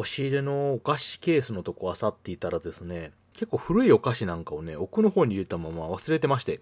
[0.00, 6.60] 押し入れのお菓子ケースのとこ漁っていたらですね、結構古いお菓子なんかをね、奥の方に入れたまま忘れてまして。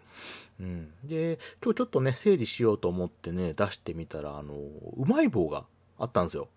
[0.61, 0.91] うん。
[1.05, 5.65] で、今日ちょっとね、整理しようと思ってね、出してみたら、あの、うまい棒が
[5.99, 6.49] あったんですよ。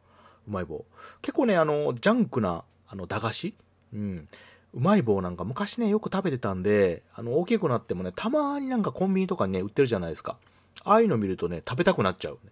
[0.48, 0.86] うまい棒。
[1.22, 3.56] 結構ね、あの、ジャンクな、あの、駄菓子
[3.94, 4.28] うん。
[4.74, 10.38] うまい棒なんか昔ね、よく食べてたんで、あの、大きくなってもね、たまになんかコンビニとかにね、売ってるじゃないですか。
[10.84, 12.52] ああいうの見るとね、食べたくなっちゃう、ね。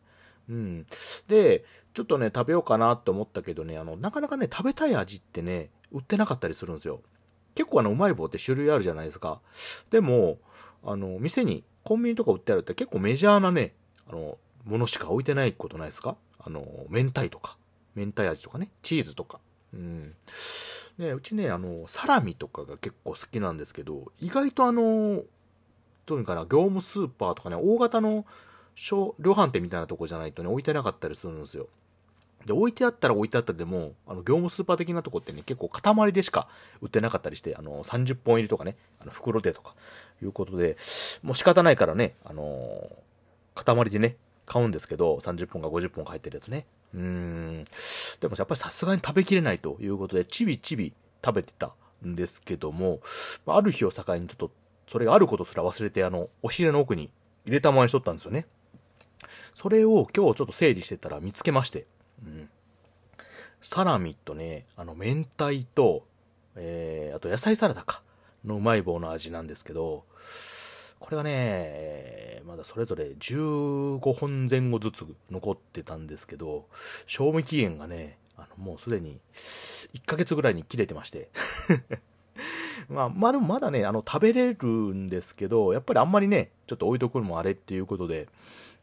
[0.50, 0.86] うん。
[1.28, 7.02] で、ちょっとね、食べようかなって思ったけどね、あの、なかなかね、食べたい味ってね、売ってなかったりするんですよ。
[7.56, 9.42] 結構あの、うまい棒って種類あるじゃないですか。
[9.90, 10.38] でも、
[10.84, 13.74] あの、店に、コンビニとか売ってあるって結構メジャーなね、
[14.08, 16.16] あの、ものしか置いてないことないですか？
[16.38, 17.58] あの、明太とか、
[17.96, 19.40] 明太味とかね、チーズとか。
[19.74, 20.14] うん。
[20.98, 25.24] ね、うちね、あの、サラミとかが結構好きなんですけど、意外とあの、
[26.06, 28.26] どういうかな、業務スーパーとかね、大型の
[28.82, 31.68] 小量販店みたいなとこじゃないとね、置いてなかったりするんですよ。
[32.46, 36.48] で、置いてあったら置いてあったでも、あの、業務スーパー的なとこってね、結構塊でしか
[36.82, 39.76] 売ってなかったりして、あの、30本入りとかね、あの、袋でとか、
[40.22, 40.78] いうことで、
[41.22, 42.90] もう仕方ないからね、あの
[43.56, 46.66] 塊でね、買うんですけど、30本か50本か入ってるやつね。
[46.94, 47.66] うーん。
[48.20, 51.74] でもやっぱりさすがに食べきれないということで、ちびちび食べてた
[52.06, 53.02] んですけども、
[53.46, 54.52] ある日を境にちょっと、
[54.88, 57.12] それがあることすら忘れて、あの、お尻の奥に
[57.46, 58.48] 入れたままにしとったんですよね。
[59.54, 61.86] それを今日ちょっと整理してたら見つけまして、
[62.26, 62.50] うん。
[63.62, 66.06] サラミとね、あの、明太と、
[66.56, 68.02] えー、あと野菜サラダか、
[68.46, 70.06] のうまい棒の味なんですけど、
[71.00, 76.68] これがね、まだそれぞれ15本前後ずつ残ってたんですけど、
[77.06, 81.30] 賞味期限がね、あの、もうすでに1ヶ月ぐらいに切れてまして。
[82.90, 88.28] まあ、まあでもまだね、あの、食べれるんですけど、やっぱりあんまりね、ちょっと置いとくのもあれっていうことで、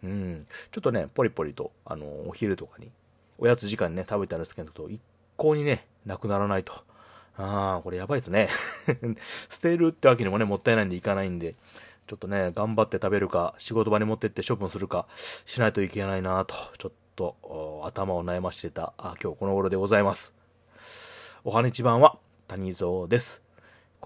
[0.05, 2.91] うん、ちょっとね、ポリポリと、あの、お昼とかに、
[3.39, 5.01] おやつ時間にね、食べたんですけど、一
[5.37, 6.73] 向にね、なくならないと。
[7.37, 8.48] ああ、これやばいですね。
[9.51, 11.55] 捨てるってわけにもね、もったいないんでいかないんで、
[12.07, 15.07] ちょっとね、頑張って食べるか、仕事場に持ってって処分するか、
[15.45, 20.33] しないといけないなと、ちょっと、頭を悩ましてた、あ今日この頃でございます。
[21.45, 23.45] おはにちばんは、谷蔵です。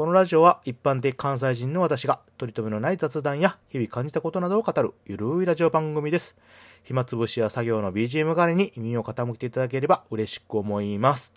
[0.00, 6.38] このラジオは一般的関西人の私が取り留めのない雑談や日々感じたことなどを語るゆるいラジオ番組です。
[6.84, 11.34] 暇つぶしや作業の BGM 代わりに耳を傾けていただければ嬉しく思います。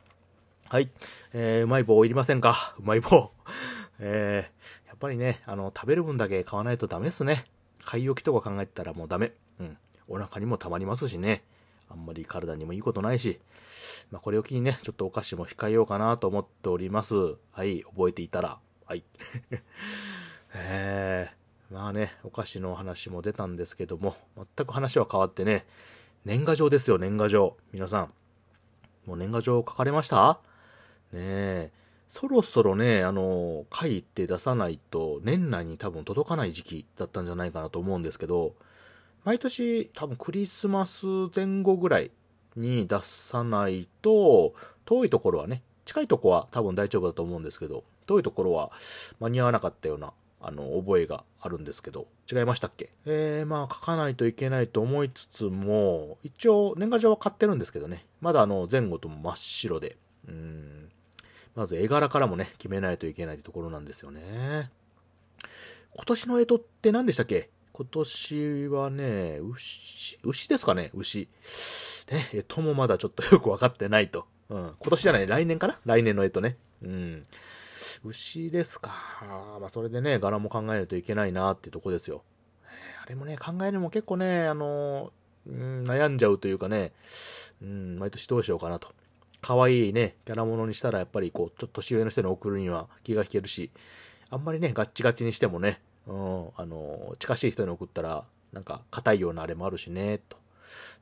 [0.69, 0.89] はい。
[1.33, 2.73] えー、うまい棒いりませんか？
[2.79, 3.31] うまい棒。
[3.99, 7.43] えー、やっぱりね、あの、食べる分だけ買わないとダメっすね。
[7.83, 9.33] 買い置きとか考えてたらもうダメ。
[9.59, 9.77] うん。
[10.07, 11.43] お腹にも溜まりますしね。
[11.93, 13.39] あんまり体にもいいことないし。
[14.11, 17.35] まあ、これを機にね、ちょっとお菓子も控えようかなと思っております。
[17.51, 18.59] はい、覚えていたら。
[18.85, 19.03] はい。
[20.55, 25.65] えー、まあね、お菓子の話も出たんですけども、全く話は変わってね、
[26.25, 27.57] 年賀状ですよ、年賀状。
[27.71, 28.13] 皆さん。
[29.05, 30.39] もう年賀状書かれました？
[31.11, 31.71] ねえ。
[32.07, 38.53] そろそろね、あの、書いて出さないと、年内に多分届かない時期だったんじゃないかなと思うんですけど、
[39.23, 42.11] 毎年多分クリスマス前後ぐらい
[42.55, 44.53] に出さないと、
[44.85, 48.71] 遠いところはね、近いとこは多分大丈夫だと思うんですけど、遠いところは
[49.19, 52.89] 間に合わなかったような、あの、覚えがあるんですけど、違いましたっけ？
[53.05, 59.95] えー、まあ書かないといけないと思いつつも、一応年賀状は買ってるんですけどね、まだあの、前後とも真っ白で、
[60.27, 60.89] うん、
[61.55, 64.69] まず絵柄からもね、決めないといけないところなんですよね。
[65.95, 67.49] 今年の干支って何でしたっけ？
[67.75, 71.27] 今年はね、牛、牛ですかね牛。
[72.11, 74.27] ね、えともまだちょっとよくわかってないと。
[74.49, 74.73] うん。
[74.79, 75.79] 今年じゃない、来年かな？
[75.83, 76.57] 来年のえとね。
[76.83, 77.25] うん。
[78.05, 78.91] 牛ですか。
[79.59, 82.21] まあ、それでね、柄も考えないといけないなっていうとこですよ。
[83.03, 85.11] あれもね、考えるのも結構ね、あの、
[85.47, 86.91] うん、悩んじゃうというかね、
[87.59, 88.89] うん、毎年どうしようかなと。
[89.41, 93.71] 可愛いね、キャラものにしたらやっぱりこう、ちょっと年上の人に送るには気が引けるし、
[94.29, 100.37] あんまりね、ガッチガチにしてもね、うん、あの、近しい人に送ったら、なんか硬いようなあれもあるしね、と。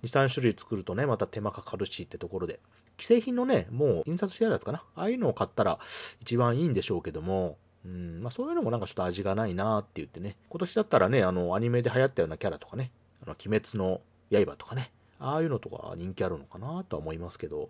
[0.03, 2.59] 2、3種類作るとね、また手間かかるしってところで。
[3.00, 4.84] 既製品のね、もう印刷してあるやつかな。
[4.96, 5.79] ああいうのを買ったら
[6.22, 10.35] 一番いいんでしょうけども、うん、まあそういうのもなんかちょっと味がないなって言ってね。
[10.49, 12.91] 今年だったらね、あの、アニメで流行ったようなキャラとかね、
[13.23, 17.70] あの、鬼滅の刃とかね、ああいうのとか人気あるのかなとは思いますけど、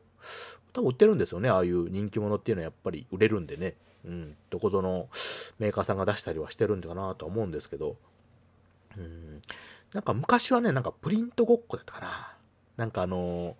[0.74, 3.76] 多分売ってるんですよね、ああいう人気者っていうのはやっぱり売れるんでね。
[4.06, 5.08] うん、どこぞの
[5.60, 7.98] メーカーさんが出したりはしてるんだかなとは思うんですけど、
[8.98, 9.42] うん、
[9.94, 12.34] なんか昔はね、なんかプリントごっこだったかな。
[12.78, 13.56] なんかあの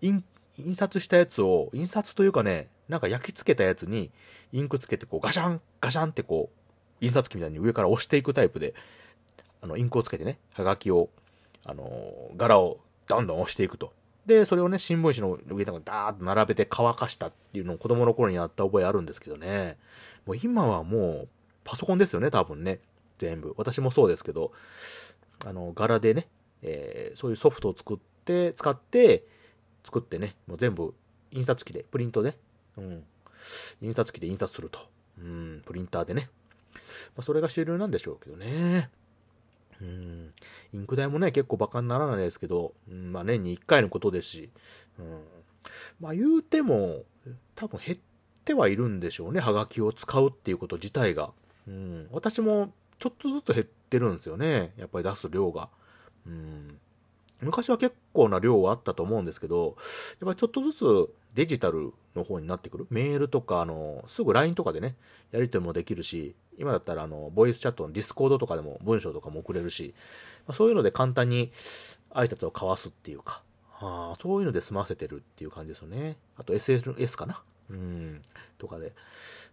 [0.00, 0.24] 印、
[0.58, 4.10] 印刷したやつを、印刷というかね、なんか焼き付けたやつに
[4.52, 8.74] インクつけてこうガシャン、ガシャンってこう、印刷機みたいに上から押していくタイプで、
[9.62, 11.08] あの、インクをつけてね、はがきを、
[11.64, 11.86] あの
[12.36, 13.92] 柄をどんどん押していくと。
[14.26, 19.76] で、それをね、新聞紙の上とかダーッと並べて乾かしたっていうのを子供の頃にやった覚えあるんですけどね。
[20.26, 21.28] もう今はもう、
[21.64, 22.80] パソコンですよね、多分ね。
[23.18, 23.54] 全部。
[23.56, 24.52] 私もそうですけど、
[25.44, 26.28] あの、柄でね、
[26.62, 29.24] えー、そういうソフトを作って、使って、
[29.84, 30.94] 作ってね、もう全部、
[31.32, 32.36] 印刷機で、プリントで、
[32.76, 33.04] うん。
[33.80, 34.80] 印刷機で印刷すると。
[35.18, 36.28] うん、プリンターでね。
[36.74, 36.80] ま
[37.18, 38.90] あ、それが主流なんでしょうけどね。
[39.80, 40.32] うん、
[40.72, 44.50] インク代もね、結構バカにならないですけど、うん、まあ年に1回のことですし、
[44.98, 45.20] うん、
[46.00, 47.04] まあ言うても、
[47.54, 47.98] 多分減っ
[48.44, 51.32] てはいるんでしょうね、はがきを使うっていうこと自体が。
[51.68, 55.68] うん、私もちょっとずつ減ってるんですよね、やっぱり出す量が。
[56.26, 56.78] うん、
[57.40, 59.74] 昔は結構な量はあったと思うんですけど、やっ
[60.26, 62.86] ぱりちょっとずつデジタルの方になってくる？
[62.90, 64.96] メールとか、あの、すぐ LINE とかでね、
[65.30, 69.94] やり取りもできるし、今だったらあの、ボイスチャットの Discord とかでも文章とかも送れるし、
[70.46, 71.50] まあ、そういうので簡単に
[72.10, 76.16] 挨拶を交わすっていうか、はあ、そういうので済ませてるっていう感じですよね。
[76.36, 77.42] あと SNS かな？
[77.70, 78.22] うん、
[78.58, 78.92] とかで。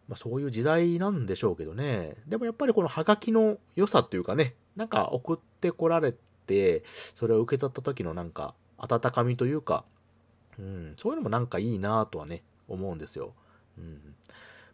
[0.08, 2.16] まあ、そういう時代なんでしょうけどね。
[2.28, 6.16] でもやっぱりこのハガキの良さっていうかね、なんか送ってこられ
[6.48, 6.84] て、
[7.16, 9.86] それを受け取った時のなんか温かみというか、
[10.58, 13.34] うん、そういうのもなんかいいなとはね、思うんですよ。
[13.78, 14.16] うん。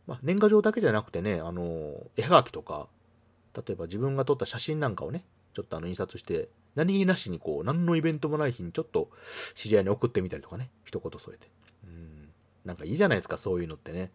[0.07, 2.87] まあ、年賀状だけじゃなくてね、あの、絵はがきとか、
[3.55, 9.09] 例えば自分が撮った写真なんかをね、ちょっとあの印刷して、何気なしにこう、何のイベントもない日にちょっと
[9.55, 11.47] 知り合いに送ってみたりとかね、一言添えて。
[11.85, 12.29] うん。
[12.65, 14.11] なんかいいじゃないですか、そういうのってね。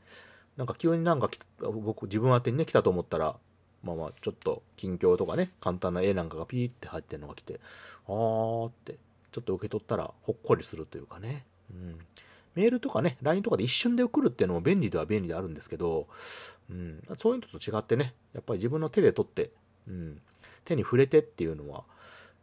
[0.56, 3.36] なんか急になんか僕、自分宛てにね、来たと思ったら、
[3.82, 7.60] まあまあ、ちょっと近況とかね、簡単な絵なんかがピーって入ってるのが来て、
[8.06, 8.98] あーって、
[9.32, 11.46] ちょっと受け取ったらほっこりするというかね。
[11.70, 11.98] うん。
[12.54, 16.08] メールとかね、LINE とかで一瞬で送るっていうのも便利では便利であるんですけど、
[16.68, 19.50] うん、そういうのと違ってね、やっぱり自分の手で取って、
[19.88, 20.20] うん、
[20.64, 21.84] 手に触れてっていうのは、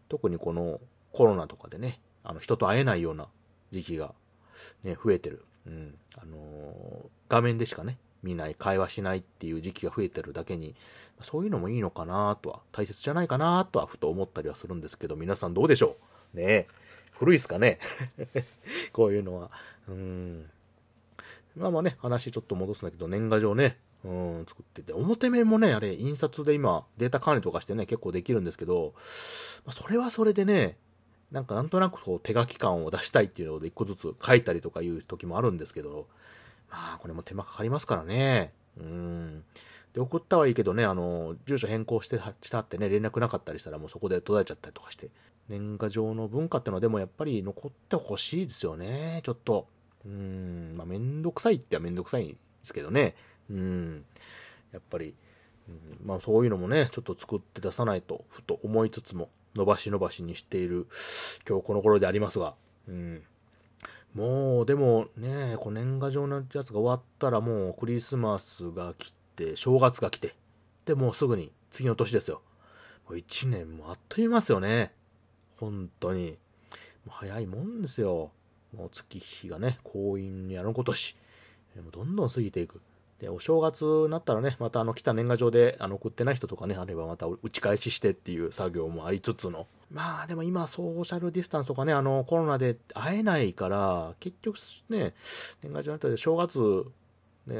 [0.10, 0.80] 特にこの
[1.12, 3.28] コロナとかでね、あの人と会えないような
[3.72, 4.14] 時期が、
[4.84, 5.44] ね、増えてる。
[5.66, 10.76] うん、あのー、画面でしかね、見ない、会話しないっていう時期が増えてるだけに、
[11.22, 15.98] そういうのもいいのかなとは、大切じゃないかなとはふと思ったりはするんですけど、皆さんどうでしょ
[16.34, 16.38] う？
[16.38, 16.68] ね
[17.12, 17.80] 古いっすかね？
[18.94, 19.52] こういうのは。
[19.88, 20.50] うん。
[21.56, 28.94] まあまあね、話ちょっと戻すんだけど、年賀状ね、うん、作ってて、表面もね、あれ、印刷で今、データ管理とかしてね、結構できるんですけど、
[29.66, 30.78] まあ、それはそれでね、
[31.32, 36.08] なんかなんとなくこう手書き感を出したいっていうので一個ずつ書いたりとかいう時もあるんですけど、
[36.70, 38.54] まあこれも手間かかりますからね。
[38.80, 39.44] うん。
[39.94, 45.10] で、送ったはいいけどね、あの、住所変更してしたってね、連絡なかったりしたらもうそこで途絶えちゃったりとかして、
[45.50, 49.68] 年賀状の文化ってのはでもやっぱり残ってほしいですよね、ちょっと。
[50.08, 53.16] うん、まあめんどくさいってはめんどくさいんですけどね。
[53.50, 54.06] うん、
[54.72, 55.14] やっぱり、
[55.68, 60.88] うん、まあそういうのもね、ちょっと作って出さないと、ふと思いつつも、伸ばし伸ばしにしている
[61.48, 62.56] 今日この頃でありますが、
[62.88, 63.24] うん。
[64.14, 70.36] もう、でもね、こう年賀状のやつが終わったらもうクリスマスが来て、正月が来て、
[70.86, 72.42] で、もうすぐに次の年ですよ。
[73.10, 74.94] もう1年もあっという間ですよね。
[75.58, 76.38] 本当に。
[77.06, 78.32] もう早いもんですよ。
[78.76, 81.16] もう月日がね、婚姻にあのことし、
[81.76, 82.82] もうどんどん過ぎていく。
[83.20, 89.68] で、お正月になったらね、またあの来た年賀状であの送ってない人とかね、あればまた打ち返ししてっていう作業もありつつの。
[89.92, 94.58] まあでも今ソーシャルディスタンスとかね、あのコロナで会えないから、結局
[94.90, 95.16] ね、
[95.64, 96.86] 年賀状の後で正月、
[97.48, 97.56] ね、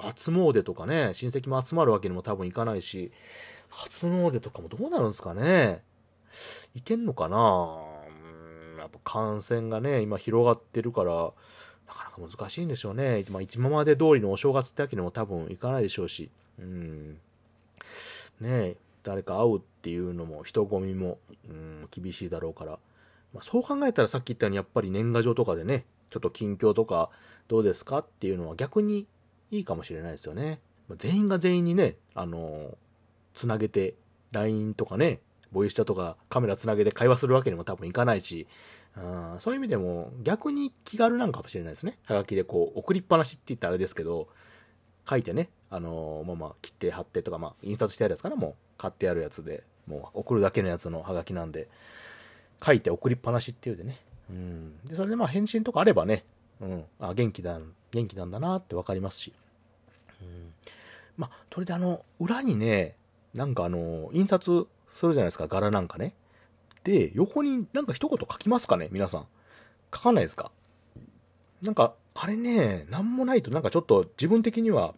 [0.00, 3.10] 初詣とかね、親戚も集まるわけにも多分いかないし、
[3.70, 5.82] 初詣とかもどうなるんですかね。
[6.74, 7.97] いけんのかな
[8.82, 11.12] やっぱ感染がね、今広がってるから、
[11.86, 13.24] なかなか難しいんでしょうね。
[13.30, 17.18] まあ、今まで通りのお正月ってわけにも多分いかないでしょうし、うん。
[18.40, 21.18] ね誰か会うっていうのも、人混みも、
[21.48, 22.78] うん、厳しいだろうから。
[23.32, 27.10] まあ、そう考えたらさっき言ったように、やっぱり年賀状とかでね、ちょっと近況とか
[27.48, 29.06] どうですかっていうのは逆に
[29.50, 30.60] いいかもしれないですよね。
[30.88, 32.76] ま、全員が全員にね、あの
[33.34, 33.94] つなげて、
[34.32, 35.20] LINE とかね、
[35.52, 38.46] ボイスチャとかカメラつなげて会話するわけにも多分いかないし、
[38.96, 41.98] うん、そういう意味でも逆に気軽なんかもしれないですね。
[42.04, 44.28] はがきでこう送りっぱなしって言ったらあれですけど、
[45.08, 51.68] 書いてね、あのー、まあまあ切って貼ってとか、まあ印刷してあるやつかな、もう買ってあるやつで、もう送るだけのやつのはがきなんで、
[52.64, 54.00] 書いて送りっぱなしっていうでね。
[54.30, 54.78] うん。
[54.84, 56.24] で、それでまあ返信とかあればね、
[56.60, 57.58] うん、あ、元気だ、
[57.92, 59.32] 元気なんだなってわかりますし。
[60.20, 60.52] うん。
[61.16, 62.96] まあ、それであの、裏にね、
[63.34, 64.66] なんかあの、印刷
[64.98, 66.14] するじゃないですか、柄なんかね。
[66.82, 69.26] で、横になんか一言書きますかね皆さん。
[69.94, 70.50] 書かないですか
[71.62, 74.94] なんか、あれね、なんもないとなんかちょっと自分的には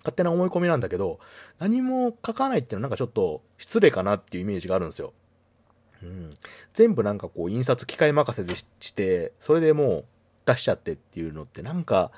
[0.00, 1.20] 勝手な思い込みなんだけど、
[1.58, 5.14] 何も書かないっていうのはなんかちょっと失礼かなっていうイメージがあるんですよ。
[6.02, 6.34] うん。
[6.74, 10.04] 全部なんかこう、印刷機械任せでして、それでもう
[10.44, 12.10] 出しちゃってっていうのってなんか、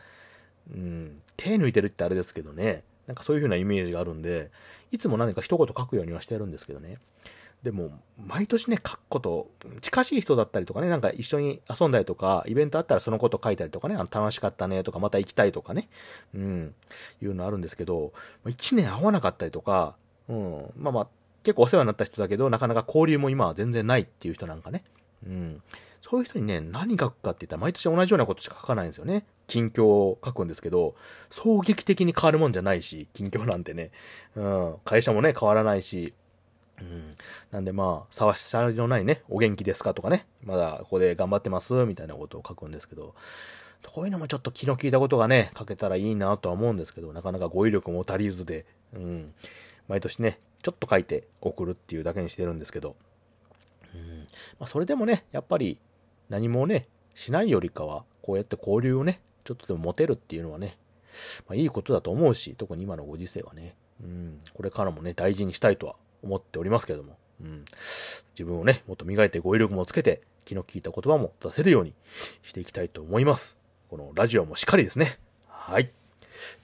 [0.73, 2.83] うん、手抜いてるってあれですけどね。
[3.07, 4.51] なんかそういう風なイメージがあるんで、
[4.91, 6.99] いつも何か一言書くようにはしてるんですけどね。
[7.63, 9.49] でも、毎年ね、書くこと、
[9.81, 15.89] 近しい人だったりとかね、なんか一緒に遊んだりとか、イベントあったらそのこと書いたりとかね、あの楽しかったねとか、また行きたいとかね、
[16.35, 16.75] うん、
[17.23, 18.13] いうのあるんですけど、
[18.49, 19.95] 一年会わなかったりとか、
[20.29, 21.09] うん、まあまあ、
[21.45, 24.83] 結構お世話になった人だけど、なかなか交流も今は全然ないっていう人なんかね、
[25.27, 25.63] うん、
[26.01, 29.25] そういう人にね、何書くかって言ったら毎年同じようなことしか書かないんですよね。
[29.47, 30.95] 近況を書くんですけど、
[31.31, 33.91] 衝撃的に変わるもんじゃないし、近況なんてね。
[34.35, 36.15] うん、会社もね、変わらないし、
[36.81, 37.17] うん。
[37.51, 43.15] なんでまあ、沢しさりのないね、お元気ですかとかね、まだここで頑張ってますみたいなことを書くんですけど、
[43.87, 48.65] こういうのもちょっと気の利いたことがね、書けたらいいなとは思うんですけど、なかなか語彙力も足りずで、
[48.95, 49.35] うん。
[49.89, 52.97] 毎年ね、ちょっと書いて送るっていうだけにしてるんですけど、
[54.59, 55.79] まあ、それでもね、やっぱり
[56.29, 60.79] 何もね、しないよりかは、こうやって交流をね、ちょっとでも持てるっていうのはね、
[61.47, 67.65] まあ、いいことだと思うし、特に今のご時世はね、うん、これからもね、大事にしたいとは思っておりますけれども、うん、
[68.35, 71.95] 自分をね、もっと磨いて語彙力もつけて、気の利いた言葉も出せるように
[72.43, 73.57] していきたいと思います。
[73.91, 75.19] このラジオもしっかりですね。
[75.47, 75.91] はい。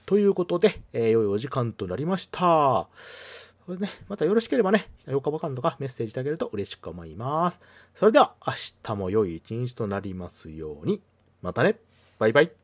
[0.05, 2.87] ということで、えー、良いお時間となりました。
[3.69, 7.59] これね、またよろしければね、評価ボタンとかメッセージいただけると嬉しく思います。
[7.93, 11.03] それでは、明日も良い一日となりますように。
[11.43, 11.77] またね。
[12.17, 12.51] バイバイ。